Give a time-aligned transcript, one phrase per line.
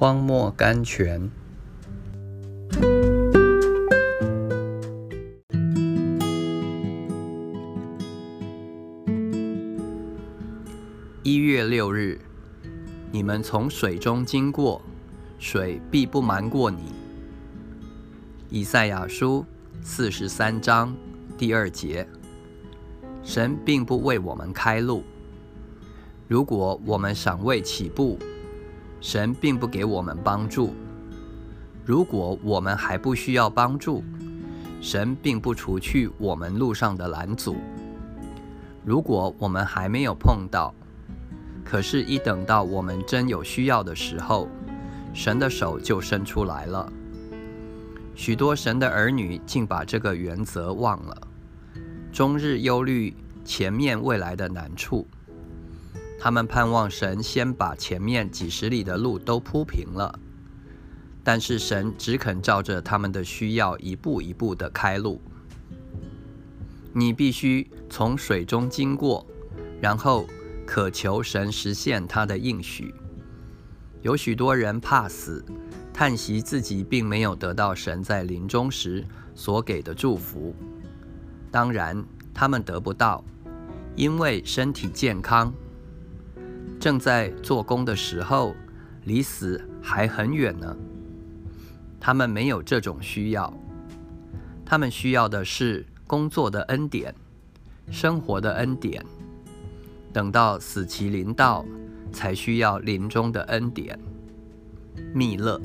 [0.00, 1.28] 荒漠甘泉。
[11.24, 12.20] 一月六日，
[13.10, 14.80] 你们从水中经过，
[15.40, 16.92] 水必不瞒过你。
[18.50, 19.44] 以赛亚书
[19.82, 20.94] 四十三章
[21.36, 22.06] 第二节，
[23.24, 25.02] 神并不为我们开路。
[26.28, 28.16] 如果我们尚未起步，
[29.00, 30.70] 神并不给我们帮助；
[31.84, 34.02] 如果我们还不需要帮助，
[34.80, 37.54] 神并不除去我们路上的拦阻；
[38.84, 40.74] 如果我们还没有碰到，
[41.64, 44.48] 可是，一等到我们真有需要的时候，
[45.12, 46.90] 神的手就伸出来了。
[48.14, 51.28] 许多神的儿女竟把这个原则忘了，
[52.10, 55.06] 终日忧虑前面未来的难处。
[56.18, 60.18] 他们盼望神先把前面几十里的路都铺平了，
[61.22, 65.20] 但是神只肯照着他们的需要一步一步的开路。
[66.92, 69.26] 你必须从水中经过，
[69.80, 70.26] 然后。
[70.70, 72.94] 渴求神实现他的应许。
[74.02, 75.42] 有许多人怕死，
[75.94, 79.02] 叹息自己并没有得到神在临终时
[79.34, 80.54] 所给的祝福。
[81.50, 83.24] 当然，他们得不到，
[83.96, 85.50] 因为身体健康，
[86.78, 88.54] 正在做工的时候，
[89.04, 90.76] 离死还很远呢。
[92.00, 93.52] 他们没有这种需要，
[94.64, 97.14] 他们需要的是工作的恩典，
[97.90, 99.04] 生活的恩典。
[100.12, 101.64] 等到死期临到，
[102.12, 103.98] 才需要临终的恩典。
[105.12, 105.60] 密勒。